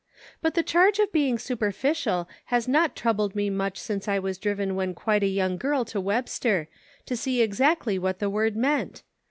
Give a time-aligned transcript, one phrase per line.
[0.41, 4.73] But the charge of being superficial, has not troubled me much since I was driven
[4.73, 6.67] when quite a young girl to Webster,
[7.05, 9.03] to see exactly what the word meant.